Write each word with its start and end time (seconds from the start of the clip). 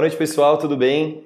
Boa 0.00 0.08
noite, 0.08 0.16
pessoal, 0.16 0.56
tudo 0.56 0.78
bem? 0.78 1.24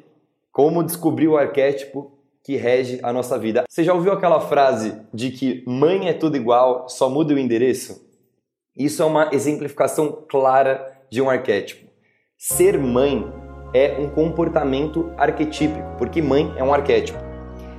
Como 0.50 0.82
descobrir 0.82 1.28
o 1.28 1.36
arquétipo 1.36 2.10
que 2.42 2.56
rege 2.56 2.98
a 3.04 3.12
nossa 3.12 3.38
vida? 3.38 3.62
Você 3.68 3.84
já 3.84 3.94
ouviu 3.94 4.12
aquela 4.12 4.40
frase 4.40 4.96
de 5.14 5.30
que 5.30 5.62
mãe 5.64 6.08
é 6.08 6.12
tudo 6.12 6.36
igual, 6.36 6.88
só 6.88 7.08
muda 7.08 7.32
o 7.32 7.38
endereço? 7.38 8.04
Isso 8.76 9.00
é 9.00 9.06
uma 9.06 9.30
exemplificação 9.32 10.24
clara 10.28 10.92
de 11.08 11.22
um 11.22 11.30
arquétipo. 11.30 11.88
Ser 12.36 12.76
mãe 12.76 13.24
é 13.72 13.96
um 13.96 14.08
comportamento 14.08 15.08
arquetípico, 15.16 15.94
porque 15.96 16.20
mãe 16.20 16.52
é 16.56 16.64
um 16.64 16.74
arquétipo. 16.74 17.20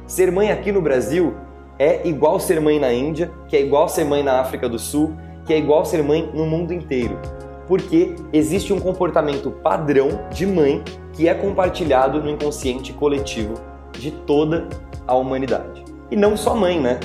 Ser 0.08 0.32
mãe 0.32 0.50
aqui 0.50 0.72
no 0.72 0.82
Brasil 0.82 1.36
é 1.78 2.08
igual 2.08 2.40
ser 2.40 2.62
mãe 2.62 2.80
na 2.80 2.94
Índia, 2.94 3.34
que 3.50 3.58
é 3.58 3.62
igual 3.62 3.90
ser 3.90 4.06
mãe 4.06 4.24
na 4.24 4.40
África 4.40 4.70
do 4.70 4.80
Sul, 4.80 5.14
que 5.46 5.54
é 5.54 5.58
igual 5.58 5.84
ser 5.84 6.02
mãe 6.02 6.32
no 6.34 6.46
mundo 6.46 6.74
inteiro 6.74 7.20
porque 7.68 8.16
existe 8.32 8.72
um 8.72 8.80
comportamento 8.80 9.52
padrão 9.52 10.28
de 10.32 10.46
mãe 10.46 10.84
que 11.14 11.28
é 11.28 11.34
compartilhado 11.34 12.22
no 12.22 12.30
inconsciente 12.30 12.94
coletivo 12.94 13.56
de 13.94 14.12
toda 14.12 14.68
a 15.08 15.16
humanidade. 15.16 15.84
E 16.12 16.16
não 16.16 16.36
só 16.38 16.56
mãe, 16.56 16.80
né? 16.80 17.00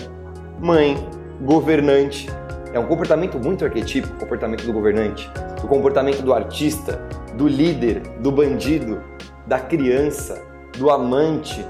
Mãe, 0.60 0.96
governante. 1.40 2.28
É 2.72 2.78
um 2.78 2.86
comportamento 2.86 3.38
muito 3.38 3.64
arquetípico, 3.64 4.14
o 4.14 4.18
comportamento 4.18 4.64
do 4.64 4.72
governante, 4.72 5.30
o 5.62 5.66
comportamento 5.66 6.22
do 6.22 6.32
artista, 6.32 7.02
do 7.34 7.48
líder, 7.48 8.00
do 8.20 8.30
bandido, 8.30 9.00
da 9.46 9.58
criança, 9.58 10.40
do 10.78 10.90
amante, 10.90 11.64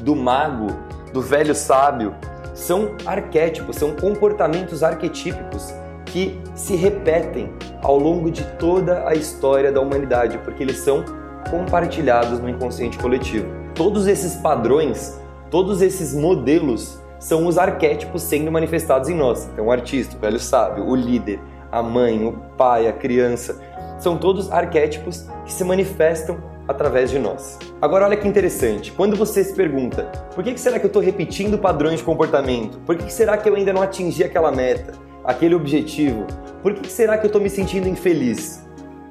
do 0.00 0.16
mago, 0.16 0.68
do 1.12 1.20
velho 1.20 1.54
sábio. 1.54 2.14
São 2.54 2.94
arquétipos, 3.04 3.76
são 3.76 3.94
comportamentos 3.94 4.82
arquetípicos 4.82 5.72
que 6.06 6.40
se 6.54 6.76
repetem 6.76 7.52
ao 7.84 7.98
longo 7.98 8.30
de 8.30 8.42
toda 8.56 9.06
a 9.06 9.14
história 9.14 9.70
da 9.70 9.80
humanidade, 9.80 10.38
porque 10.38 10.62
eles 10.62 10.78
são 10.78 11.04
compartilhados 11.50 12.40
no 12.40 12.48
inconsciente 12.48 12.98
coletivo. 12.98 13.46
Todos 13.74 14.06
esses 14.06 14.36
padrões, 14.36 15.20
todos 15.50 15.82
esses 15.82 16.14
modelos 16.14 16.98
são 17.18 17.46
os 17.46 17.58
arquétipos 17.58 18.22
sendo 18.22 18.50
manifestados 18.50 19.08
em 19.10 19.14
nós. 19.14 19.48
Então, 19.52 19.66
o 19.66 19.70
artista, 19.70 20.16
o 20.16 20.18
velho 20.18 20.40
sábio, 20.40 20.88
o 20.88 20.96
líder, 20.96 21.38
a 21.70 21.82
mãe, 21.82 22.26
o 22.26 22.32
pai, 22.56 22.88
a 22.88 22.92
criança, 22.92 23.60
são 23.98 24.16
todos 24.16 24.50
arquétipos 24.50 25.26
que 25.44 25.52
se 25.52 25.62
manifestam 25.62 26.38
através 26.66 27.10
de 27.10 27.18
nós. 27.18 27.58
Agora, 27.82 28.06
olha 28.06 28.16
que 28.16 28.26
interessante. 28.26 28.92
Quando 28.92 29.14
você 29.14 29.44
se 29.44 29.54
pergunta 29.54 30.04
por 30.34 30.42
que 30.42 30.56
será 30.58 30.78
que 30.78 30.86
eu 30.86 30.88
estou 30.88 31.02
repetindo 31.02 31.58
padrões 31.58 31.98
de 31.98 32.04
comportamento? 32.04 32.78
Por 32.80 32.96
que 32.96 33.12
será 33.12 33.36
que 33.36 33.48
eu 33.48 33.54
ainda 33.54 33.72
não 33.72 33.82
atingi 33.82 34.24
aquela 34.24 34.50
meta? 34.50 35.03
Aquele 35.24 35.54
objetivo, 35.54 36.26
por 36.62 36.74
que 36.74 36.90
será 36.90 37.16
que 37.16 37.24
eu 37.24 37.28
estou 37.28 37.40
me 37.40 37.50
sentindo 37.50 37.88
infeliz? 37.88 38.62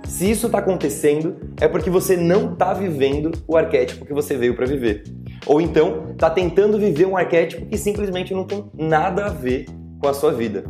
Se 0.07 0.29
isso 0.29 0.45
está 0.45 0.59
acontecendo, 0.59 1.35
é 1.59 1.67
porque 1.67 1.89
você 1.89 2.15
não 2.15 2.53
está 2.53 2.73
vivendo 2.73 3.31
o 3.47 3.57
arquétipo 3.57 4.05
que 4.05 4.13
você 4.13 4.37
veio 4.37 4.55
para 4.55 4.65
viver. 4.65 5.03
Ou 5.45 5.59
então, 5.59 6.11
está 6.11 6.29
tentando 6.29 6.77
viver 6.77 7.05
um 7.05 7.17
arquétipo 7.17 7.65
que 7.65 7.77
simplesmente 7.77 8.33
não 8.33 8.43
tem 8.43 8.65
nada 8.77 9.25
a 9.25 9.29
ver 9.29 9.65
com 9.99 10.07
a 10.07 10.13
sua 10.13 10.31
vida. 10.31 10.63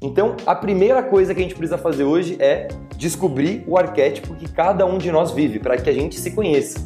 Então, 0.00 0.36
a 0.46 0.54
primeira 0.54 1.02
coisa 1.02 1.34
que 1.34 1.40
a 1.40 1.42
gente 1.42 1.54
precisa 1.54 1.78
fazer 1.78 2.04
hoje 2.04 2.36
é 2.38 2.68
descobrir 2.96 3.64
o 3.66 3.76
arquétipo 3.76 4.34
que 4.34 4.48
cada 4.48 4.86
um 4.86 4.98
de 4.98 5.10
nós 5.10 5.32
vive, 5.32 5.58
para 5.58 5.76
que 5.76 5.88
a 5.88 5.92
gente 5.92 6.20
se 6.20 6.30
conheça. 6.30 6.78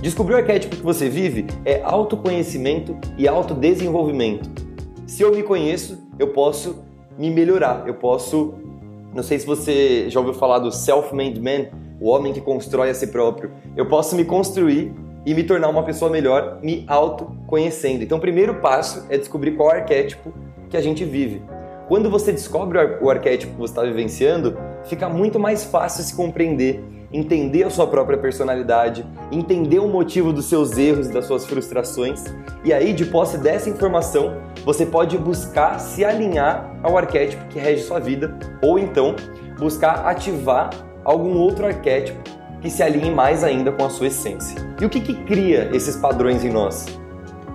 Descobrir 0.00 0.34
o 0.34 0.36
arquétipo 0.36 0.76
que 0.76 0.82
você 0.82 1.08
vive 1.08 1.46
é 1.64 1.80
autoconhecimento 1.82 2.96
e 3.16 3.26
autodesenvolvimento. 3.26 4.50
Se 5.06 5.22
eu 5.22 5.34
me 5.34 5.42
conheço, 5.42 6.06
eu 6.18 6.28
posso 6.28 6.84
me 7.18 7.30
melhorar. 7.30 7.84
Eu 7.86 7.94
posso. 7.94 8.54
Não 9.14 9.22
sei 9.22 9.38
se 9.38 9.46
você 9.46 10.08
já 10.08 10.20
ouviu 10.20 10.34
falar 10.34 10.60
do 10.60 10.70
self-made 10.70 11.40
man, 11.40 11.66
o 12.00 12.08
homem 12.08 12.32
que 12.32 12.40
constrói 12.40 12.90
a 12.90 12.94
si 12.94 13.08
próprio. 13.08 13.50
Eu 13.76 13.86
posso 13.86 14.14
me 14.14 14.24
construir 14.24 14.94
e 15.26 15.34
me 15.34 15.42
tornar 15.42 15.68
uma 15.68 15.82
pessoa 15.82 16.10
melhor 16.10 16.58
me 16.62 16.84
autoconhecendo. 16.86 18.04
Então, 18.04 18.18
o 18.18 18.20
primeiro 18.20 18.54
passo 18.56 19.04
é 19.10 19.18
descobrir 19.18 19.52
qual 19.52 19.70
arquétipo 19.70 20.32
que 20.70 20.76
a 20.76 20.80
gente 20.80 21.04
vive. 21.04 21.42
Quando 21.88 22.10
você 22.10 22.30
descobre 22.30 22.78
o 23.00 23.10
arquétipo 23.10 23.52
que 23.54 23.58
você 23.58 23.72
está 23.72 23.82
vivenciando, 23.82 24.56
fica 24.84 25.08
muito 25.08 25.38
mais 25.38 25.64
fácil 25.64 26.04
se 26.04 26.14
compreender 26.14 26.84
entender 27.12 27.64
a 27.64 27.70
sua 27.70 27.86
própria 27.86 28.18
personalidade, 28.18 29.04
entender 29.32 29.78
o 29.78 29.88
motivo 29.88 30.32
dos 30.32 30.46
seus 30.46 30.76
erros 30.76 31.08
e 31.08 31.12
das 31.12 31.26
suas 31.26 31.46
frustrações. 31.46 32.24
E 32.64 32.72
aí, 32.72 32.92
de 32.92 33.06
posse 33.06 33.38
dessa 33.38 33.70
informação, 33.70 34.42
você 34.64 34.84
pode 34.84 35.16
buscar 35.16 35.78
se 35.78 36.04
alinhar 36.04 36.78
ao 36.82 36.96
arquétipo 36.96 37.46
que 37.48 37.58
rege 37.58 37.82
sua 37.82 37.98
vida, 37.98 38.38
ou 38.62 38.78
então 38.78 39.16
buscar 39.58 40.06
ativar 40.06 40.70
algum 41.04 41.38
outro 41.38 41.66
arquétipo 41.66 42.18
que 42.60 42.68
se 42.68 42.82
alinhe 42.82 43.10
mais 43.10 43.44
ainda 43.44 43.72
com 43.72 43.84
a 43.84 43.90
sua 43.90 44.08
essência. 44.08 44.56
E 44.80 44.84
o 44.84 44.90
que, 44.90 45.00
que 45.00 45.14
cria 45.24 45.70
esses 45.72 45.96
padrões 45.96 46.44
em 46.44 46.50
nós? 46.50 46.86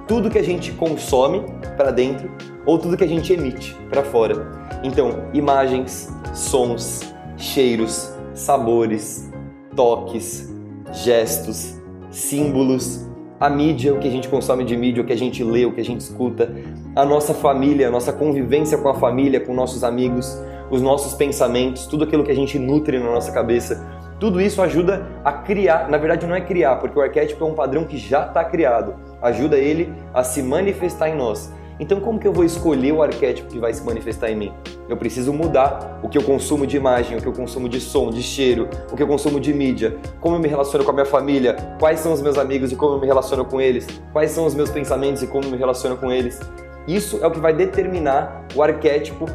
Tudo 0.08 0.30
que 0.30 0.38
a 0.38 0.44
gente 0.44 0.72
consome 0.72 1.44
para 1.78 1.92
dentro 1.92 2.32
ou 2.66 2.78
tudo 2.78 2.98
que 2.98 3.04
a 3.04 3.08
gente 3.08 3.32
emite 3.32 3.76
para 3.90 4.04
fora. 4.04 4.48
Então, 4.84 5.30
imagens, 5.34 6.10
sons, 6.34 7.14
cheiros, 7.38 8.14
sabores, 8.34 9.32
toques, 9.76 10.52
gestos, 10.92 11.80
símbolos, 12.10 13.08
a 13.40 13.50
mídia, 13.50 13.94
o 13.94 14.00
que 14.00 14.08
a 14.08 14.12
gente 14.12 14.30
consome 14.30 14.64
de 14.64 14.78
mídia, 14.78 15.04
o 15.04 15.06
que 15.06 15.14
a 15.14 15.18
gente 15.18 15.44
lê, 15.44 15.66
o 15.66 15.74
que 15.74 15.82
a 15.82 15.86
gente 15.86 16.02
escuta, 16.02 16.54
a 16.96 17.04
nossa 17.04 17.34
família, 17.34 17.88
a 17.88 17.92
nossa 17.92 18.14
convivência 18.14 18.78
com 18.78 18.88
a 18.88 18.94
família, 18.96 19.40
com 19.40 19.54
nossos 19.54 19.84
amigos, 19.84 20.38
os 20.70 20.82
nossos 20.82 21.14
pensamentos, 21.14 21.86
tudo 21.86 22.04
aquilo 22.04 22.24
que 22.24 22.32
a 22.32 22.36
gente 22.36 22.58
nutre 22.58 22.98
na 23.00 23.12
nossa 23.12 23.32
cabeça. 23.32 23.86
Tudo 24.20 24.40
isso 24.40 24.62
ajuda 24.62 25.06
a 25.26 25.34
criar, 25.34 25.90
na 25.90 25.98
verdade 25.98 26.26
não 26.26 26.36
é 26.36 26.42
criar, 26.42 26.78
porque 26.78 26.98
o 26.98 27.02
arquétipo 27.02 27.44
é 27.44 27.48
um 27.48 27.54
padrão 27.54 27.84
que 27.84 27.98
já 27.98 28.26
está 28.26 28.44
criado, 28.46 28.96
ajuda 29.22 29.58
ele 29.58 29.92
a 30.14 30.24
se 30.24 30.42
manifestar 30.42 31.10
em 31.10 31.18
nós. 31.18 31.52
Então, 31.84 32.00
como 32.00 32.18
que 32.18 32.26
eu 32.26 32.32
vou 32.32 32.46
escolher 32.46 32.94
o 32.94 33.04
arquétipo 33.04 33.50
que 33.50 33.60
vai 33.60 33.74
se 33.74 33.84
manifestar 33.84 34.32
em 34.32 34.38
mim? 34.38 34.54
Eu 34.88 34.96
preciso 34.96 35.34
mudar 35.34 36.00
o 36.02 36.08
que 36.08 36.18
eu 36.18 36.24
consumo 36.24 36.66
de 36.66 36.78
imagem, 36.78 37.18
o 37.18 37.22
que 37.22 37.28
eu 37.28 37.34
consumo 37.34 37.68
de 37.68 37.82
som, 37.82 38.10
de 38.10 38.24
cheiro, 38.24 38.70
o 38.90 38.96
que 38.96 39.04
eu 39.04 39.08
consumo 39.08 39.38
de 39.38 39.54
mídia, 39.54 39.98
como 40.22 40.38
eu 40.38 40.40
me 40.40 40.48
relaciono 40.48 40.86
com 40.86 40.92
a 40.92 40.94
minha 40.94 41.06
família, 41.06 41.58
quais 41.82 42.00
são 42.00 42.14
os 42.14 42.22
meus 42.22 42.38
amigos 42.38 42.72
e 42.72 42.78
como 42.78 42.96
eu 42.96 43.02
me 43.02 43.06
relaciono 43.06 43.44
com 43.44 43.60
eles, 43.60 43.86
quais 44.14 44.32
são 44.32 44.46
os 44.46 44.56
meus 44.56 44.70
pensamentos 44.70 45.22
e 45.24 45.28
como 45.28 45.44
eu 45.44 45.52
me 45.52 45.58
relaciono 45.58 45.98
com 45.98 46.10
eles. 46.10 46.40
Isso 46.88 47.20
é 47.22 47.28
o 47.28 47.32
que 47.32 47.42
vai 47.42 47.52
determinar 47.52 48.48
o 48.56 48.64
arquétipo 48.64 49.26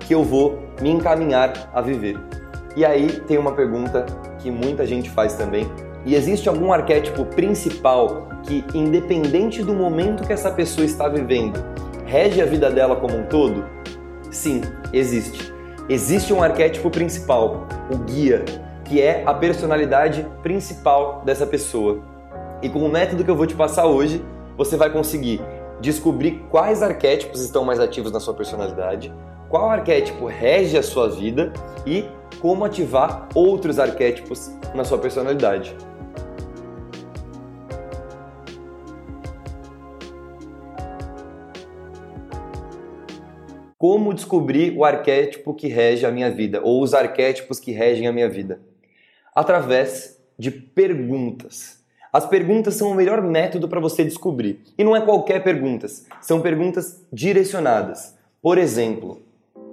que 0.00 0.14
eu 0.14 0.22
vou 0.22 0.58
me 0.82 0.90
encaminhar 0.90 1.70
a 1.72 1.80
viver. 1.80 2.20
E 2.76 2.84
aí 2.84 3.08
tem 3.26 3.38
uma 3.38 3.52
pergunta 3.52 4.04
que 4.38 4.50
muita 4.50 4.84
gente 4.84 5.08
faz 5.08 5.32
também, 5.32 5.66
e 6.04 6.14
existe 6.14 6.48
algum 6.48 6.72
arquétipo 6.72 7.24
principal 7.24 8.28
que, 8.42 8.64
independente 8.74 9.62
do 9.62 9.74
momento 9.74 10.26
que 10.26 10.32
essa 10.32 10.50
pessoa 10.50 10.84
está 10.84 11.08
vivendo, 11.08 11.62
rege 12.06 12.40
a 12.40 12.46
vida 12.46 12.70
dela 12.70 12.96
como 12.96 13.16
um 13.16 13.24
todo? 13.24 13.64
Sim, 14.30 14.62
existe. 14.92 15.52
Existe 15.88 16.32
um 16.32 16.42
arquétipo 16.42 16.88
principal, 16.90 17.66
o 17.92 17.98
guia, 17.98 18.44
que 18.84 19.00
é 19.00 19.22
a 19.26 19.34
personalidade 19.34 20.26
principal 20.42 21.22
dessa 21.24 21.46
pessoa. 21.46 21.98
E 22.62 22.68
com 22.68 22.80
o 22.80 22.88
método 22.88 23.24
que 23.24 23.30
eu 23.30 23.36
vou 23.36 23.46
te 23.46 23.54
passar 23.54 23.86
hoje, 23.86 24.24
você 24.56 24.76
vai 24.76 24.90
conseguir 24.90 25.40
descobrir 25.80 26.44
quais 26.50 26.82
arquétipos 26.82 27.42
estão 27.42 27.64
mais 27.64 27.80
ativos 27.80 28.12
na 28.12 28.20
sua 28.20 28.34
personalidade, 28.34 29.12
qual 29.48 29.70
arquétipo 29.70 30.26
rege 30.26 30.76
a 30.76 30.82
sua 30.82 31.08
vida 31.08 31.52
e 31.86 32.04
como 32.40 32.64
ativar 32.64 33.28
outros 33.34 33.78
arquétipos 33.78 34.50
na 34.74 34.84
sua 34.84 34.98
personalidade. 34.98 35.74
Como 43.80 44.12
descobrir 44.12 44.76
o 44.76 44.84
arquétipo 44.84 45.54
que 45.54 45.66
rege 45.66 46.04
a 46.04 46.10
minha 46.10 46.30
vida, 46.30 46.60
ou 46.62 46.82
os 46.82 46.92
arquétipos 46.92 47.58
que 47.58 47.72
regem 47.72 48.06
a 48.06 48.12
minha 48.12 48.28
vida? 48.28 48.60
Através 49.34 50.20
de 50.38 50.50
perguntas. 50.50 51.82
As 52.12 52.26
perguntas 52.26 52.74
são 52.74 52.90
o 52.90 52.94
melhor 52.94 53.22
método 53.22 53.70
para 53.70 53.80
você 53.80 54.04
descobrir. 54.04 54.60
E 54.76 54.84
não 54.84 54.94
é 54.94 55.00
qualquer 55.00 55.42
perguntas, 55.42 56.06
são 56.20 56.42
perguntas 56.42 57.02
direcionadas. 57.10 58.18
Por 58.42 58.58
exemplo, 58.58 59.22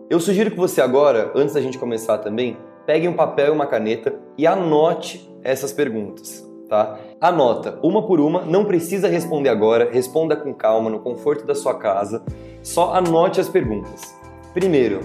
eu 0.10 0.22
sugiro 0.22 0.52
que 0.52 0.58
você 0.58 0.80
agora, 0.80 1.34
antes 1.36 1.56
da 1.56 1.60
gente 1.60 1.78
começar 1.78 2.20
também, 2.20 2.56
pegue 2.86 3.10
um 3.10 3.14
papel 3.14 3.48
e 3.48 3.52
uma 3.58 3.68
caneta 3.68 4.16
e 4.38 4.48
anote 4.48 5.30
essas 5.44 5.74
perguntas, 5.74 6.47
tá? 6.68 7.00
Anota 7.20 7.80
uma 7.82 8.06
por 8.06 8.20
uma, 8.20 8.44
não 8.46 8.66
precisa 8.66 9.08
responder 9.08 9.50
agora, 9.50 9.90
responda 9.92 10.36
com 10.36 10.54
calma, 10.54 10.90
no 10.90 11.00
conforto 11.00 11.46
da 11.46 11.56
sua 11.56 11.76
casa. 11.76 12.24
Só 12.62 12.94
anote 12.94 13.40
as 13.40 13.50
perguntas. 13.50 14.16
Primeiro, 14.54 15.02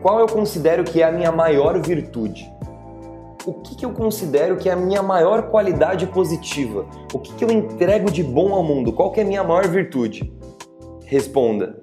qual 0.00 0.20
eu 0.20 0.26
considero 0.26 0.84
que 0.84 1.02
é 1.02 1.06
a 1.06 1.12
minha 1.12 1.32
maior 1.32 1.80
virtude? 1.80 2.50
O 3.44 3.54
que, 3.54 3.76
que 3.76 3.84
eu 3.84 3.92
considero 3.92 4.56
que 4.56 4.68
é 4.68 4.72
a 4.72 4.76
minha 4.76 5.02
maior 5.02 5.50
qualidade 5.50 6.06
positiva? 6.06 6.86
O 7.12 7.18
que, 7.18 7.34
que 7.34 7.44
eu 7.44 7.50
entrego 7.50 8.10
de 8.10 8.22
bom 8.22 8.52
ao 8.52 8.62
mundo? 8.62 8.92
Qual 8.92 9.10
que 9.10 9.20
é 9.20 9.22
a 9.22 9.26
minha 9.26 9.42
maior 9.42 9.66
virtude? 9.66 10.32
Responda. 11.06 11.82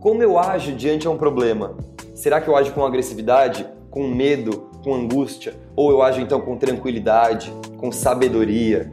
Como 0.00 0.22
eu 0.22 0.38
ajo 0.38 0.72
diante 0.72 1.06
a 1.06 1.10
um 1.10 1.16
problema? 1.16 1.76
Será 2.14 2.40
que 2.40 2.48
eu 2.48 2.56
ajo 2.56 2.72
com 2.72 2.84
agressividade, 2.84 3.66
com 3.90 4.06
medo, 4.06 4.68
com 4.86 4.94
angústia? 4.94 5.52
Ou 5.74 5.90
eu 5.90 6.00
ajo 6.00 6.20
então 6.20 6.40
com 6.40 6.56
tranquilidade, 6.56 7.52
com 7.76 7.90
sabedoria? 7.90 8.92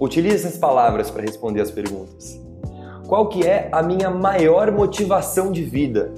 Utilize 0.00 0.44
essas 0.44 0.58
palavras 0.58 1.12
para 1.12 1.22
responder 1.22 1.60
as 1.60 1.70
perguntas. 1.70 2.42
Qual 3.06 3.28
que 3.28 3.46
é 3.46 3.68
a 3.70 3.80
minha 3.80 4.10
maior 4.10 4.72
motivação 4.72 5.52
de 5.52 5.62
vida? 5.62 6.12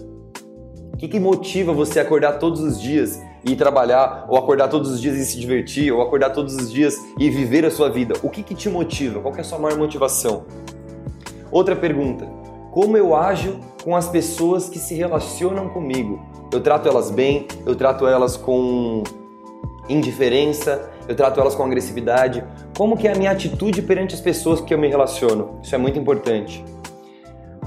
O 0.95 0.97
que, 0.97 1.07
que 1.07 1.21
motiva 1.21 1.71
você 1.71 2.01
a 2.01 2.03
acordar 2.03 2.39
todos 2.39 2.63
os 2.63 2.81
dias 2.81 3.21
e 3.45 3.53
ir 3.53 3.57
trabalhar, 3.57 4.25
ou 4.27 4.39
acordar 4.39 4.69
todos 4.69 4.91
os 4.91 4.99
dias 4.99 5.17
e 5.17 5.27
se 5.27 5.39
divertir, 5.39 5.93
ou 5.93 6.01
acordar 6.01 6.31
todos 6.31 6.55
os 6.57 6.73
dias 6.73 6.97
e 7.19 7.29
viver 7.29 7.67
a 7.67 7.71
sua 7.71 7.91
vida? 7.91 8.15
O 8.23 8.31
que, 8.31 8.43
que 8.43 8.55
te 8.55 8.71
motiva? 8.71 9.21
Qual 9.21 9.37
é 9.37 9.41
a 9.41 9.45
sua 9.45 9.59
maior 9.59 9.79
motivação? 9.79 10.47
Outra 11.53 11.77
pergunta: 11.77 12.27
como 12.71 12.97
eu 12.97 13.15
ajo 13.15 13.61
com 13.85 13.95
as 13.95 14.09
pessoas 14.09 14.71
que 14.71 14.79
se 14.79 14.95
relacionam 14.95 15.69
comigo? 15.69 16.40
Eu 16.53 16.61
trato 16.61 16.89
elas 16.89 17.11
bem, 17.11 17.47
eu 17.65 17.77
trato 17.77 18.07
elas 18.07 18.37
com 18.37 19.05
indiferença, 19.89 20.91
eu 21.07 21.15
trato 21.15 21.41
elas 21.41 21.55
com 21.55 21.63
agressividade. 21.63 22.45
Como 22.77 22.97
que 22.97 23.07
é 23.07 23.13
a 23.13 23.15
minha 23.17 23.31
atitude 23.31 23.83
perante 23.83 24.15
as 24.15 24.21
pessoas 24.21 24.61
que 24.61 24.75
eu 24.75 24.79
me 24.79 24.89
relaciono? 24.89 25.61
Isso 25.63 25.75
é 25.75 25.79
muito 25.79 25.99
importante. 25.99 26.65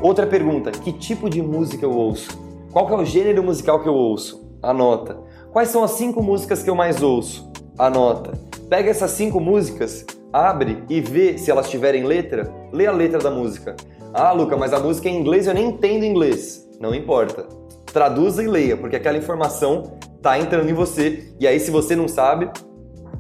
Outra 0.02 0.28
pergunta: 0.28 0.72
que 0.72 0.92
tipo 0.92 1.30
de 1.30 1.42
música 1.42 1.86
eu 1.86 1.92
ouço? 1.92 2.30
Qual 2.74 2.90
é 2.90 2.96
o 2.96 3.06
gênero 3.06 3.42
musical 3.42 3.82
que 3.82 3.88
eu 3.88 3.94
ouço? 3.94 4.44
Anota. 4.62 5.18
Quais 5.52 5.70
são 5.70 5.84
as 5.84 5.92
cinco 5.92 6.22
músicas 6.22 6.62
que 6.62 6.70
eu 6.70 6.76
mais 6.76 7.02
ouço? 7.02 7.52
Anota. 7.78 8.32
Pega 8.70 8.90
essas 8.90 9.12
cinco 9.12 9.40
músicas, 9.40 10.06
abre 10.32 10.84
e 10.90 11.00
vê 11.00 11.38
se 11.38 11.52
elas 11.52 11.70
tiverem 11.70 12.04
letra. 12.04 12.52
Lê 12.72 12.86
a 12.86 12.92
letra 12.92 13.20
da 13.20 13.32
música. 13.32 13.76
Ah, 14.14 14.32
Luca, 14.32 14.58
mas 14.58 14.74
a 14.74 14.80
música 14.80 15.08
é 15.08 15.12
em 15.12 15.20
inglês 15.20 15.48
eu 15.48 15.54
nem 15.54 15.70
entendo 15.70 16.04
inglês. 16.04 16.68
Não 16.80 16.94
importa. 16.94 17.63
Traduza 17.94 18.42
e 18.42 18.48
leia, 18.48 18.76
porque 18.76 18.96
aquela 18.96 19.20
informação 19.20 20.00
está 20.16 20.40
entrando 20.40 20.68
em 20.68 20.74
você. 20.74 21.32
E 21.40 21.46
aí, 21.46 21.60
se 21.60 21.70
você 21.70 21.96
não 21.96 22.08
sabe, 22.08 22.50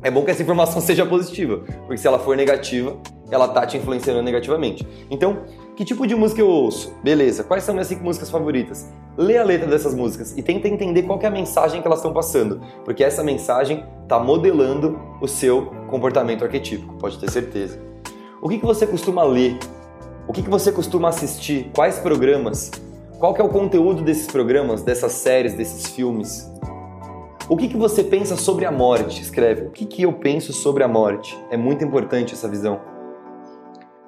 é 0.01 0.09
bom 0.09 0.25
que 0.25 0.31
essa 0.31 0.41
informação 0.41 0.81
seja 0.81 1.05
positiva, 1.05 1.59
porque 1.85 1.97
se 1.97 2.07
ela 2.07 2.17
for 2.17 2.35
negativa, 2.35 2.97
ela 3.29 3.47
tá 3.47 3.67
te 3.67 3.77
influenciando 3.77 4.23
negativamente. 4.23 4.85
Então, 5.11 5.43
que 5.75 5.85
tipo 5.85 6.07
de 6.07 6.15
música 6.15 6.41
eu 6.41 6.47
ouço? 6.47 6.91
Beleza, 7.03 7.43
quais 7.43 7.63
são 7.63 7.75
minhas 7.75 7.87
cinco 7.87 8.03
músicas 8.03 8.31
favoritas? 8.31 8.91
Lê 9.15 9.37
a 9.37 9.43
letra 9.43 9.67
dessas 9.67 9.93
músicas 9.93 10.35
e 10.35 10.41
tenta 10.41 10.67
entender 10.67 11.03
qual 11.03 11.19
é 11.21 11.27
a 11.27 11.31
mensagem 11.31 11.79
que 11.79 11.87
elas 11.87 11.99
estão 11.99 12.11
passando, 12.11 12.59
porque 12.83 13.03
essa 13.03 13.23
mensagem 13.23 13.85
está 14.01 14.17
modelando 14.17 14.99
o 15.21 15.27
seu 15.27 15.67
comportamento 15.87 16.43
arquetípico, 16.43 16.95
pode 16.95 17.19
ter 17.19 17.29
certeza. 17.29 17.79
O 18.41 18.49
que, 18.49 18.57
que 18.57 18.65
você 18.65 18.87
costuma 18.87 19.23
ler? 19.23 19.55
O 20.27 20.33
que, 20.33 20.41
que 20.41 20.49
você 20.49 20.71
costuma 20.71 21.09
assistir? 21.09 21.69
Quais 21.75 21.99
programas? 21.99 22.71
Qual 23.23 23.33
que 23.33 23.39
é 23.39 23.43
o 23.45 23.47
conteúdo 23.47 24.03
desses 24.03 24.27
programas, 24.27 24.83
dessas 24.83 25.13
séries, 25.13 25.53
desses 25.53 25.87
filmes? 25.95 26.51
O 27.47 27.55
que, 27.55 27.69
que 27.69 27.77
você 27.77 28.03
pensa 28.03 28.35
sobre 28.35 28.65
a 28.65 28.71
morte? 28.71 29.21
Escreve. 29.21 29.67
O 29.67 29.69
que, 29.71 29.85
que 29.85 30.01
eu 30.01 30.11
penso 30.11 30.51
sobre 30.51 30.83
a 30.83 30.89
morte? 30.89 31.33
É 31.49 31.55
muito 31.55 31.85
importante 31.85 32.33
essa 32.33 32.49
visão. 32.49 32.81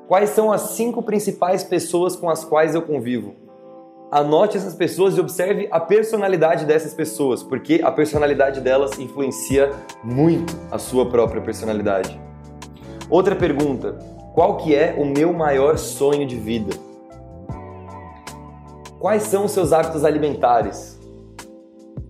Quais 0.05 0.31
são 0.31 0.51
as 0.51 0.71
cinco 0.71 1.01
principais 1.01 1.63
pessoas 1.63 2.17
com 2.17 2.29
as 2.29 2.43
quais 2.43 2.75
eu 2.75 2.81
convivo? 2.81 3.35
Anote 4.11 4.57
essas 4.57 4.75
pessoas 4.75 5.15
e 5.15 5.21
observe 5.21 5.69
a 5.71 5.79
personalidade 5.79 6.65
dessas 6.65 6.93
pessoas, 6.93 7.41
porque 7.41 7.79
a 7.81 7.93
personalidade 7.93 8.59
delas 8.59 8.99
influencia 8.99 9.71
muito 10.03 10.53
a 10.69 10.77
sua 10.77 11.09
própria 11.09 11.41
personalidade. 11.41 12.19
Outra 13.09 13.33
pergunta: 13.33 13.97
qual 14.33 14.57
que 14.57 14.75
é 14.75 14.93
o 14.99 15.05
meu 15.05 15.31
maior 15.31 15.77
sonho 15.77 16.27
de 16.27 16.35
vida? 16.35 16.84
Quais 19.05 19.21
são 19.21 19.45
os 19.45 19.51
seus 19.51 19.71
hábitos 19.71 20.03
alimentares? 20.03 20.99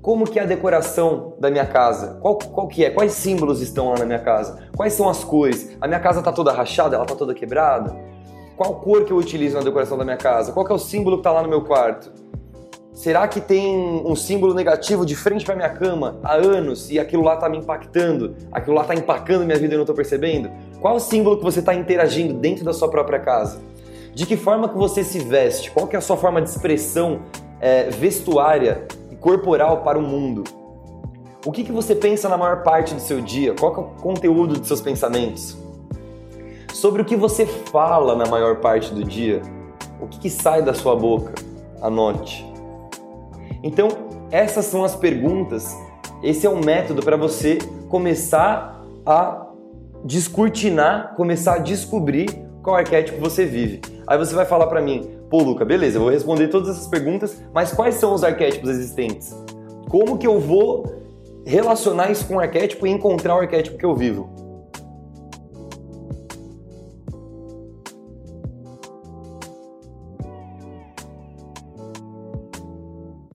Como 0.01 0.23
que 0.23 0.39
é 0.39 0.43
a 0.43 0.45
decoração 0.45 1.33
da 1.37 1.51
minha 1.51 1.65
casa? 1.65 2.17
Qual, 2.21 2.37
qual 2.37 2.69
que 2.69 2.85
é? 2.85 2.89
Quais 2.89 3.11
símbolos 3.11 3.59
estão 3.59 3.89
lá 3.89 3.99
na 3.99 4.05
minha 4.05 4.19
casa? 4.19 4.69
Quais 4.77 4.93
são 4.93 5.09
as 5.09 5.21
cores? 5.21 5.75
A 5.81 5.89
minha 5.89 5.99
casa 5.99 6.19
está 6.19 6.31
toda 6.31 6.53
rachada? 6.53 6.95
Ela 6.95 7.03
está 7.03 7.13
toda 7.13 7.33
quebrada? 7.33 7.93
Qual 8.55 8.75
cor 8.75 9.03
que 9.03 9.11
eu 9.11 9.17
utilizo 9.17 9.57
na 9.57 9.61
decoração 9.61 9.97
da 9.97 10.05
minha 10.05 10.15
casa? 10.15 10.53
Qual 10.53 10.65
que 10.65 10.71
é 10.71 10.75
o 10.75 10.79
símbolo 10.79 11.17
que 11.17 11.19
está 11.19 11.33
lá 11.33 11.43
no 11.43 11.49
meu 11.49 11.63
quarto? 11.63 12.13
Será 12.93 13.27
que 13.27 13.41
tem 13.41 13.75
um 14.05 14.15
símbolo 14.15 14.53
negativo 14.53 15.05
de 15.05 15.17
frente 15.17 15.43
para 15.43 15.53
minha 15.53 15.67
cama 15.67 16.17
há 16.23 16.35
anos 16.35 16.89
e 16.89 16.97
aquilo 16.97 17.23
lá 17.23 17.33
está 17.33 17.49
me 17.49 17.57
impactando? 17.57 18.37
Aquilo 18.53 18.73
lá 18.73 18.83
está 18.83 18.95
empacando 18.95 19.43
minha 19.43 19.59
vida 19.59 19.73
e 19.73 19.75
eu 19.75 19.79
não 19.79 19.83
estou 19.83 19.97
percebendo? 19.97 20.49
Qual 20.79 20.95
o 20.95 20.99
símbolo 21.01 21.39
que 21.39 21.43
você 21.43 21.59
está 21.59 21.75
interagindo 21.75 22.35
dentro 22.35 22.63
da 22.63 22.71
sua 22.71 22.87
própria 22.87 23.19
casa? 23.19 23.59
De 24.15 24.25
que 24.25 24.35
forma 24.35 24.67
que 24.67 24.77
você 24.77 25.03
se 25.03 25.19
veste? 25.19 25.69
Qual 25.69 25.85
que 25.85 25.95
é 25.95 25.99
a 25.99 26.01
sua 26.01 26.17
forma 26.17 26.41
de 26.41 26.49
expressão 26.49 27.21
é, 27.59 27.89
vestuária 27.89 28.87
corporal 29.25 29.81
para 29.81 29.97
o 29.97 30.03
mundo. 30.03 30.43
O 31.43 31.51
que, 31.51 31.63
que 31.63 31.71
você 31.71 31.95
pensa 31.95 32.29
na 32.29 32.37
maior 32.37 32.61
parte 32.61 32.93
do 32.93 33.01
seu 33.01 33.21
dia? 33.21 33.55
Qual 33.55 33.73
é 33.73 33.79
o 33.79 33.83
conteúdo 33.99 34.59
dos 34.59 34.67
seus 34.67 34.81
pensamentos? 34.81 35.57
Sobre 36.71 37.01
o 37.01 37.05
que 37.05 37.15
você 37.15 37.47
fala 37.47 38.15
na 38.15 38.27
maior 38.27 38.57
parte 38.57 38.93
do 38.93 39.03
dia? 39.03 39.41
O 39.99 40.05
que, 40.05 40.19
que 40.19 40.29
sai 40.29 40.61
da 40.61 40.75
sua 40.75 40.95
boca? 40.95 41.33
Anote. 41.81 42.45
Então, 43.63 43.87
essas 44.29 44.65
são 44.65 44.83
as 44.83 44.95
perguntas. 44.95 45.75
Esse 46.21 46.45
é 46.45 46.49
um 46.49 46.63
método 46.63 47.01
para 47.01 47.17
você 47.17 47.57
começar 47.89 48.79
a 49.03 49.47
descortinar, 50.03 51.15
começar 51.15 51.55
a 51.55 51.57
descobrir 51.57 52.44
qual 52.65 52.75
arquétipo 52.75 53.19
você 53.19 53.45
vive. 53.45 53.79
Aí 54.07 54.17
você 54.17 54.33
vai 54.33 54.43
falar 54.43 54.65
para 54.65 54.81
mim, 54.81 55.15
Pô, 55.29 55.41
Luca, 55.41 55.63
beleza, 55.63 55.97
eu 55.97 56.01
vou 56.01 56.09
responder 56.09 56.47
todas 56.47 56.69
essas 56.69 56.87
perguntas, 56.87 57.39
mas 57.53 57.71
quais 57.71 57.95
são 57.95 58.13
os 58.13 58.23
arquétipos 58.23 58.69
existentes? 58.69 59.35
Como 59.89 60.17
que 60.17 60.25
eu 60.25 60.39
vou 60.39 60.85
relacionar 61.45 62.09
isso 62.09 62.27
com 62.27 62.35
o 62.35 62.39
arquétipo 62.39 62.87
e 62.87 62.89
encontrar 62.89 63.35
o 63.35 63.39
arquétipo 63.39 63.77
que 63.77 63.85
eu 63.85 63.95
vivo? 63.95 64.29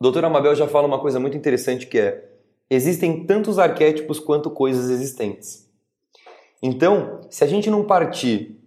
Doutora 0.00 0.30
Mabel 0.30 0.54
já 0.54 0.66
fala 0.66 0.86
uma 0.86 0.98
coisa 0.98 1.20
muito 1.20 1.36
interessante 1.36 1.86
que 1.86 1.98
é: 1.98 2.24
existem 2.70 3.26
tantos 3.26 3.58
arquétipos 3.58 4.18
quanto 4.18 4.50
coisas 4.50 4.90
existentes. 4.90 5.68
Então, 6.62 7.20
se 7.28 7.42
a 7.44 7.46
gente 7.46 7.68
não 7.68 7.84
partir 7.84 8.59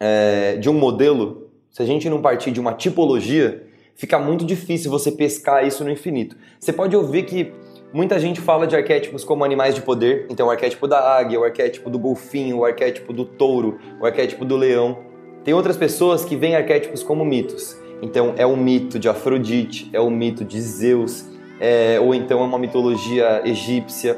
é, 0.00 0.56
de 0.56 0.68
um 0.68 0.74
modelo 0.74 1.50
se 1.70 1.82
a 1.82 1.86
gente 1.86 2.10
não 2.10 2.20
partir 2.20 2.50
de 2.50 2.58
uma 2.58 2.72
tipologia, 2.72 3.62
fica 3.94 4.18
muito 4.18 4.44
difícil 4.44 4.90
você 4.90 5.12
pescar 5.12 5.64
isso 5.66 5.84
no 5.84 5.90
infinito. 5.90 6.36
Você 6.58 6.72
pode 6.72 6.96
ouvir 6.96 7.24
que 7.24 7.52
muita 7.92 8.18
gente 8.18 8.40
fala 8.40 8.66
de 8.66 8.74
arquétipos 8.74 9.22
como 9.24 9.44
animais 9.44 9.74
de 9.74 9.82
poder, 9.82 10.26
então 10.28 10.48
o 10.48 10.50
arquétipo 10.50 10.88
da 10.88 10.98
águia, 10.98 11.38
o 11.38 11.44
arquétipo 11.44 11.88
do 11.88 11.98
golfinho, 11.98 12.58
o 12.58 12.64
arquétipo 12.64 13.12
do 13.12 13.24
touro, 13.24 13.78
o 14.00 14.06
arquétipo 14.06 14.44
do 14.44 14.56
leão. 14.56 14.98
Tem 15.44 15.54
outras 15.54 15.76
pessoas 15.76 16.24
que 16.24 16.34
veem 16.34 16.56
arquétipos 16.56 17.02
como 17.02 17.24
mitos. 17.24 17.78
Então 18.02 18.34
é 18.36 18.44
o 18.44 18.56
mito 18.56 18.98
de 18.98 19.08
Afrodite, 19.08 19.88
é 19.92 20.00
o 20.00 20.10
mito 20.10 20.44
de 20.44 20.60
Zeus, 20.60 21.26
é, 21.60 22.00
ou 22.00 22.14
então 22.14 22.40
é 22.40 22.44
uma 22.44 22.58
mitologia 22.58 23.42
egípcia. 23.44 24.16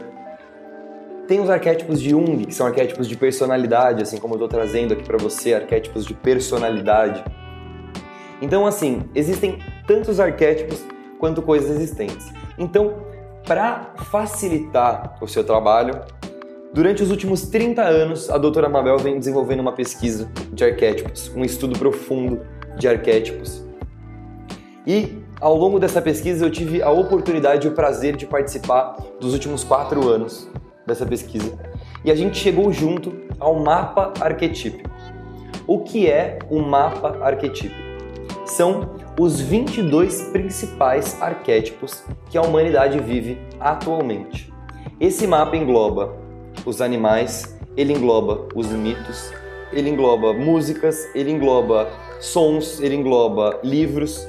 Tem 1.32 1.40
os 1.40 1.48
arquétipos 1.48 1.98
de 1.98 2.10
Jung, 2.10 2.44
que 2.44 2.54
são 2.54 2.66
arquétipos 2.66 3.08
de 3.08 3.16
personalidade, 3.16 4.02
assim 4.02 4.18
como 4.18 4.34
eu 4.34 4.36
estou 4.36 4.48
trazendo 4.48 4.92
aqui 4.92 5.02
para 5.02 5.16
você, 5.16 5.54
arquétipos 5.54 6.04
de 6.04 6.12
personalidade. 6.12 7.24
Então, 8.42 8.66
assim, 8.66 9.04
existem 9.14 9.58
tantos 9.86 10.20
arquétipos 10.20 10.84
quanto 11.18 11.40
coisas 11.40 11.70
existentes. 11.70 12.30
Então, 12.58 12.96
para 13.46 13.94
facilitar 14.10 15.16
o 15.22 15.26
seu 15.26 15.42
trabalho, 15.42 16.02
durante 16.70 17.02
os 17.02 17.10
últimos 17.10 17.46
30 17.46 17.80
anos, 17.80 18.28
a 18.28 18.36
doutora 18.36 18.68
Mabel 18.68 18.98
vem 18.98 19.18
desenvolvendo 19.18 19.60
uma 19.60 19.72
pesquisa 19.72 20.28
de 20.52 20.62
arquétipos, 20.62 21.32
um 21.34 21.42
estudo 21.42 21.78
profundo 21.78 22.42
de 22.76 22.86
arquétipos. 22.86 23.64
E 24.86 25.16
ao 25.40 25.56
longo 25.56 25.78
dessa 25.78 26.02
pesquisa 26.02 26.44
eu 26.44 26.50
tive 26.50 26.82
a 26.82 26.90
oportunidade 26.90 27.66
e 27.66 27.70
o 27.70 27.72
prazer 27.72 28.16
de 28.16 28.26
participar 28.26 28.98
dos 29.18 29.32
últimos 29.32 29.64
quatro 29.64 30.06
anos 30.10 30.46
dessa 30.92 31.06
pesquisa. 31.06 31.58
E 32.04 32.10
a 32.10 32.14
gente 32.14 32.38
chegou 32.38 32.72
junto 32.72 33.12
ao 33.38 33.58
mapa 33.58 34.12
arquetípico. 34.20 34.90
O 35.66 35.80
que 35.80 36.08
é 36.08 36.38
um 36.50 36.60
mapa 36.60 37.18
arquetípico? 37.20 37.92
são 38.44 38.90
os 39.18 39.40
22 39.40 40.30
principais 40.30 41.20
arquétipos 41.20 42.04
que 42.28 42.36
a 42.36 42.42
humanidade 42.42 42.98
vive 42.98 43.38
atualmente. 43.58 44.52
Esse 45.00 45.26
mapa 45.26 45.56
engloba 45.56 46.14
os 46.64 46.80
animais, 46.80 47.58
ele 47.76 47.92
engloba 47.92 48.48
os 48.54 48.68
mitos, 48.68 49.32
ele 49.72 49.90
engloba 49.90 50.32
músicas, 50.32 51.08
ele 51.14 51.30
engloba 51.30 51.88
sons, 52.20 52.80
ele 52.80 52.94
engloba 52.94 53.58
livros. 53.62 54.26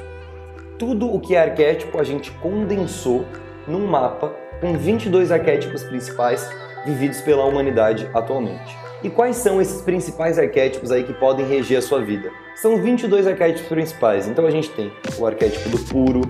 Tudo 0.79 1.13
o 1.13 1.20
que 1.20 1.36
é 1.36 1.41
arquétipo 1.41 2.00
a 2.00 2.03
gente 2.03 2.32
condensou 2.32 3.25
num 3.67 3.86
mapa 3.88 4.32
com 4.63 4.77
22 4.77 5.29
arquétipos 5.29 5.84
principais 5.84 6.50
vividos 6.86 7.20
pela 7.20 7.43
humanidade 7.43 8.10
atualmente. 8.13 8.77
E 9.03 9.10
quais 9.10 9.36
são 9.36 9.62
esses 9.62 9.82
principais 9.82 10.39
arquétipos 10.39 10.89
aí 10.89 11.03
que 11.03 11.12
podem 11.12 11.46
reger 11.46 11.79
a 11.79 11.82
sua 11.82 12.01
vida? 12.01 12.32
São 12.55 12.82
22 12.82 13.27
arquétipos 13.27 13.67
principais. 13.67 14.25
Então 14.25 14.46
a 14.48 14.51
gente 14.51 14.70
tem 14.70 14.89
o 15.17 15.27
arquétipo 15.27 15.67
do 15.67 15.77
puro, 15.79 16.22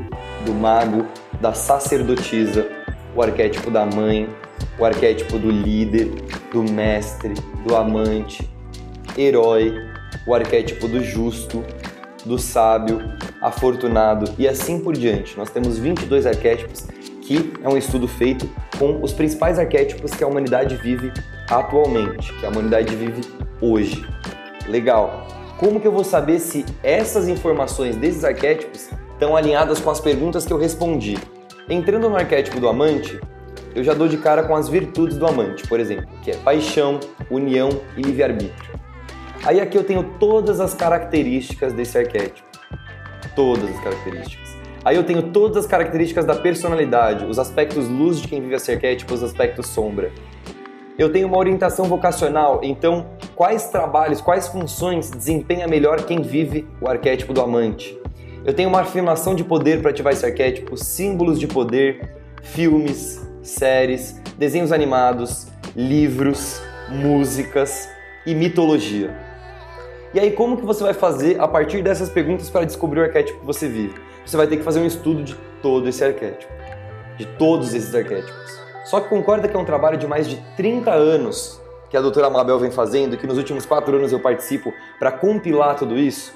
do 0.43 0.51
mago, 0.51 1.05
da 1.39 1.53
sacerdotisa, 1.53 2.67
o 3.15 3.21
arquétipo 3.21 3.69
da 3.69 3.85
mãe, 3.85 4.27
o 4.79 4.83
arquétipo 4.83 5.37
do 5.37 5.51
líder, 5.51 6.09
do 6.51 6.63
mestre, 6.63 7.35
do 7.63 7.75
amante, 7.75 8.49
herói, 9.15 9.75
o 10.25 10.33
arquétipo 10.33 10.87
do 10.87 11.03
justo, 11.03 11.63
do 12.25 12.39
sábio, 12.39 12.99
afortunado 13.39 14.33
e 14.39 14.47
assim 14.47 14.79
por 14.79 14.97
diante. 14.97 15.37
Nós 15.37 15.51
temos 15.51 15.77
22 15.77 16.25
arquétipos 16.25 16.87
que 17.25 17.53
é 17.63 17.69
um 17.69 17.77
estudo 17.77 18.07
feito 18.07 18.49
com 18.77 19.01
os 19.01 19.13
principais 19.13 19.57
arquétipos 19.57 20.11
que 20.11 20.23
a 20.23 20.27
humanidade 20.27 20.75
vive 20.75 21.11
atualmente, 21.49 22.33
que 22.33 22.45
a 22.45 22.49
humanidade 22.49 22.95
vive 22.95 23.21
hoje. 23.61 24.05
Legal. 24.67 25.27
Como 25.57 25.79
que 25.79 25.87
eu 25.87 25.91
vou 25.91 26.03
saber 26.03 26.39
se 26.39 26.65
essas 26.83 27.27
informações 27.27 27.95
desses 27.95 28.23
arquétipos 28.23 28.89
estão 29.13 29.35
alinhadas 29.35 29.79
com 29.79 29.89
as 29.89 29.99
perguntas 29.99 30.45
que 30.45 30.51
eu 30.51 30.57
respondi? 30.57 31.17
Entrando 31.69 32.09
no 32.09 32.15
arquétipo 32.17 32.59
do 32.59 32.67
amante, 32.67 33.19
eu 33.73 33.83
já 33.83 33.93
dou 33.93 34.07
de 34.07 34.17
cara 34.17 34.43
com 34.43 34.55
as 34.55 34.67
virtudes 34.67 35.17
do 35.17 35.25
amante, 35.25 35.65
por 35.67 35.79
exemplo, 35.79 36.07
que 36.21 36.31
é 36.31 36.35
paixão, 36.37 36.99
união 37.29 37.69
e 37.95 38.01
livre-arbítrio. 38.01 38.73
Aí 39.45 39.61
aqui 39.61 39.77
eu 39.77 39.83
tenho 39.83 40.03
todas 40.19 40.59
as 40.59 40.73
características 40.73 41.73
desse 41.73 41.97
arquétipo. 41.97 42.47
Todas 43.35 43.69
as 43.69 43.79
características. 43.81 44.42
Aí 44.85 44.97
eu 44.97 45.03
tenho 45.03 45.31
todas 45.31 45.57
as 45.57 45.65
características 45.65 46.25
da 46.25 46.35
personalidade, 46.35 47.25
os 47.25 47.39
aspectos 47.39 47.87
luz 47.87 48.19
de 48.19 48.27
quem 48.27 48.41
vive 48.41 48.55
esse 48.55 48.71
arquétipo, 48.71 49.13
os 49.13 49.23
aspectos 49.23 49.67
sombra. 49.67 50.11
Eu 50.97 51.11
tenho 51.11 51.27
uma 51.27 51.37
orientação 51.37 51.85
vocacional, 51.85 52.59
então 52.63 53.07
quais 53.33 53.69
trabalhos, 53.69 54.19
quais 54.19 54.47
funções 54.49 55.09
desempenha 55.09 55.67
melhor 55.67 56.03
quem 56.03 56.21
vive 56.21 56.67
o 56.81 56.87
arquétipo 56.87 57.33
do 57.33 57.41
amante? 57.41 57.97
Eu 58.45 58.53
tenho 58.53 58.67
uma 58.67 58.81
afirmação 58.81 59.33
de 59.33 59.43
poder 59.43 59.81
para 59.81 59.91
ativar 59.91 60.11
esse 60.11 60.25
arquétipo, 60.25 60.75
símbolos 60.75 61.39
de 61.39 61.47
poder, 61.47 62.17
filmes, 62.41 63.25
séries, 63.41 64.21
desenhos 64.37 64.73
animados, 64.73 65.47
livros, 65.73 66.61
músicas 66.89 67.89
e 68.25 68.35
mitologia. 68.35 69.15
E 70.13 70.19
aí, 70.19 70.31
como 70.31 70.57
que 70.57 70.65
você 70.65 70.83
vai 70.83 70.93
fazer 70.93 71.39
a 71.39 71.47
partir 71.47 71.81
dessas 71.81 72.09
perguntas 72.09 72.49
para 72.49 72.65
descobrir 72.65 72.99
o 72.99 73.03
arquétipo 73.03 73.39
que 73.39 73.45
você 73.45 73.67
vive? 73.67 74.12
Você 74.25 74.37
vai 74.37 74.47
ter 74.47 74.57
que 74.57 74.63
fazer 74.63 74.79
um 74.79 74.85
estudo 74.85 75.23
de 75.23 75.35
todo 75.61 75.87
esse 75.87 76.03
arquétipo, 76.03 76.51
de 77.17 77.25
todos 77.25 77.73
esses 77.73 77.93
arquétipos. 77.93 78.61
Só 78.85 78.99
que 78.99 79.09
concorda 79.09 79.47
que 79.47 79.55
é 79.55 79.59
um 79.59 79.65
trabalho 79.65 79.97
de 79.97 80.07
mais 80.07 80.27
de 80.27 80.37
30 80.55 80.91
anos 80.91 81.61
que 81.89 81.97
a 81.97 82.01
doutora 82.01 82.29
Mabel 82.29 82.57
vem 82.57 82.71
fazendo, 82.71 83.17
que 83.17 83.27
nos 83.27 83.37
últimos 83.37 83.65
quatro 83.65 83.95
anos 83.95 84.11
eu 84.11 84.19
participo 84.19 84.73
para 84.97 85.11
compilar 85.11 85.75
tudo 85.75 85.97
isso? 85.97 86.33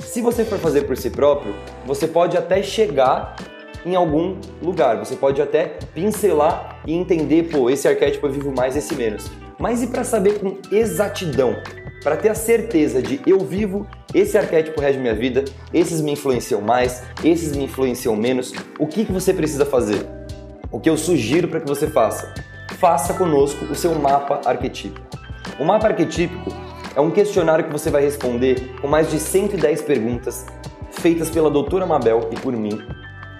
Se 0.00 0.20
você 0.20 0.44
for 0.44 0.58
fazer 0.58 0.82
por 0.82 0.96
si 0.96 1.10
próprio, 1.10 1.54
você 1.84 2.06
pode 2.06 2.36
até 2.36 2.62
chegar 2.62 3.34
em 3.84 3.94
algum 3.94 4.36
lugar, 4.62 4.96
você 4.96 5.16
pode 5.16 5.40
até 5.40 5.78
pincelar 5.94 6.80
e 6.86 6.94
entender, 6.94 7.50
pô, 7.50 7.70
esse 7.70 7.88
arquétipo 7.88 8.26
eu 8.26 8.32
vivo 8.32 8.52
mais, 8.52 8.76
esse 8.76 8.94
menos. 8.94 9.30
Mas 9.58 9.82
e 9.82 9.86
para 9.86 10.04
saber 10.04 10.38
com 10.38 10.58
exatidão, 10.70 11.56
para 12.06 12.16
ter 12.16 12.28
a 12.28 12.36
certeza 12.36 13.02
de 13.02 13.20
eu 13.26 13.40
vivo, 13.40 13.84
esse 14.14 14.38
arquétipo 14.38 14.80
rege 14.80 14.96
minha 14.96 15.12
vida, 15.12 15.44
esses 15.74 16.00
me 16.00 16.12
influenciam 16.12 16.60
mais, 16.60 17.02
esses 17.24 17.56
me 17.56 17.64
influenciam 17.64 18.14
menos, 18.14 18.52
o 18.78 18.86
que, 18.86 19.04
que 19.04 19.10
você 19.10 19.34
precisa 19.34 19.66
fazer? 19.66 20.06
O 20.70 20.78
que 20.78 20.88
eu 20.88 20.96
sugiro 20.96 21.48
para 21.48 21.58
que 21.58 21.66
você 21.66 21.88
faça? 21.88 22.32
faça 22.76 23.12
conosco 23.14 23.64
o 23.64 23.74
seu 23.74 23.92
mapa 23.96 24.40
arquetípico. 24.44 25.04
O 25.58 25.64
mapa 25.64 25.88
arquetípico 25.88 26.52
é 26.94 27.00
um 27.00 27.10
questionário 27.10 27.64
que 27.64 27.72
você 27.72 27.90
vai 27.90 28.02
responder 28.02 28.76
com 28.80 28.86
mais 28.86 29.10
de 29.10 29.18
110 29.18 29.82
perguntas 29.82 30.46
feitas 30.92 31.28
pela 31.28 31.50
doutora 31.50 31.86
Mabel 31.86 32.30
e 32.30 32.36
por 32.36 32.52
mim, 32.52 32.80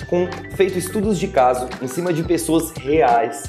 com 0.09 0.29
feito 0.57 0.77
estudos 0.77 1.21
de 1.21 1.29
caso 1.29 1.69
em 1.81 1.87
cima 1.87 2.13
de 2.13 2.25
pessoas 2.25 2.73
reais. 2.73 3.45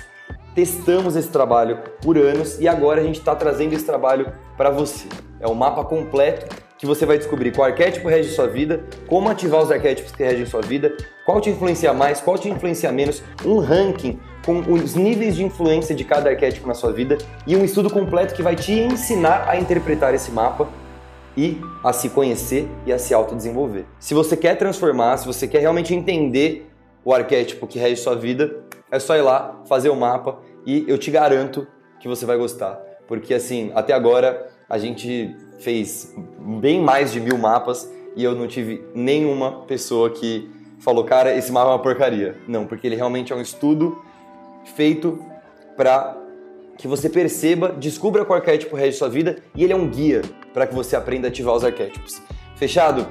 Testamos 0.58 1.16
esse 1.16 1.28
trabalho 1.28 1.78
por 2.02 2.18
anos 2.18 2.60
e 2.60 2.68
agora 2.68 3.00
a 3.00 3.04
gente 3.04 3.20
está 3.20 3.36
trazendo 3.36 3.74
esse 3.74 3.86
trabalho 3.86 4.34
para 4.58 4.72
você. 4.72 5.08
É 5.40 5.48
um 5.48 5.54
mapa 5.54 5.86
completo 5.86 6.48
que 6.80 6.86
você 6.88 7.06
vai 7.06 7.20
descobrir 7.20 7.52
qual 7.52 7.68
arquétipo 7.68 8.08
rege 8.08 8.32
sua 8.32 8.48
vida, 8.48 8.84
como 9.06 9.30
ativar 9.30 9.62
os 9.62 9.70
arquétipos 9.70 10.12
que 10.12 10.24
regem 10.24 10.48
sua 10.48 10.64
vida, 10.64 10.98
qual 11.28 11.40
te 11.40 11.52
influencia 11.52 11.94
mais, 11.94 12.20
qual 12.20 12.40
te 12.40 12.50
influencia 12.50 12.92
menos, 12.92 13.22
um 13.46 13.60
ranking 13.60 14.20
com 14.44 14.62
os 14.62 14.96
níveis 14.96 15.36
de 15.36 15.44
influência 15.44 15.94
de 15.94 16.04
cada 16.04 16.32
arquétipo 16.32 16.68
na 16.68 16.74
sua 16.74 16.92
vida 16.92 17.20
e 17.46 17.56
um 17.56 17.64
estudo 17.64 17.92
completo 17.92 18.34
que 18.34 18.42
vai 18.42 18.56
te 18.56 18.72
ensinar 18.72 19.48
a 19.48 19.58
interpretar 19.58 20.16
esse 20.16 20.32
mapa 20.32 20.68
e 21.38 21.62
a 21.84 21.94
se 21.94 22.10
conhecer 22.10 22.68
e 22.84 22.92
a 22.92 22.98
se 22.98 23.14
autodesenvolver. 23.14 23.86
Se 24.00 24.16
você 24.16 24.36
quer 24.36 24.58
transformar, 24.58 25.18
se 25.18 25.28
você 25.28 25.48
quer 25.48 25.60
realmente 25.60 25.94
entender 25.94 26.68
o 27.06 27.14
arquétipo 27.14 27.68
que 27.68 27.78
rege 27.78 28.02
sua 28.02 28.16
vida, 28.16 28.66
é 28.92 29.00
só 29.00 29.16
ir 29.16 29.22
lá, 29.22 29.62
fazer 29.68 29.90
o 29.90 29.96
mapa 29.96 30.40
e 30.66 30.86
eu 30.88 30.98
te 30.98 31.12
garanto 31.12 31.68
que 32.00 32.08
você 32.08 32.26
vai 32.26 32.38
gostar. 32.38 32.76
Porque 33.08 33.34
assim, 33.34 33.72
até 33.74 33.94
agora 33.94 34.50
a 34.70 34.78
gente 34.78 35.36
fez 35.60 36.14
bem 36.60 36.82
mais 36.82 37.12
de 37.12 37.20
mil 37.20 37.38
mapas 37.38 37.92
e 38.16 38.24
eu 38.24 38.36
não 38.36 38.48
tive 38.48 38.84
nenhuma 38.94 39.64
pessoa 39.66 40.10
que 40.10 40.50
falou, 40.80 41.04
cara, 41.04 41.36
esse 41.36 41.52
mapa 41.52 41.70
é 41.70 41.74
uma 41.74 41.82
porcaria. 41.82 42.36
Não, 42.48 42.66
porque 42.66 42.88
ele 42.88 42.96
realmente 42.96 43.32
é 43.32 43.36
um 43.36 43.42
estudo 43.42 44.02
feito 44.76 45.20
para 45.76 46.18
que 46.78 46.88
você 46.88 47.10
perceba, 47.10 47.70
descubra 47.70 48.24
qual 48.26 48.38
arquétipo 48.38 48.76
rege 48.76 48.98
sua 48.98 49.10
vida 49.10 49.38
e 49.56 49.64
ele 49.64 49.74
é 49.74 49.76
um 49.76 49.90
guia 49.90 50.22
para 50.54 50.68
que 50.68 50.76
você 50.76 50.96
aprenda 50.96 51.28
a 51.28 51.30
ativar 51.30 51.56
os 51.56 51.64
arquétipos. 51.64 52.22
Fechado? 52.56 53.08